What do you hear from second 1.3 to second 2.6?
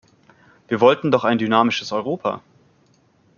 dynamisches Europa?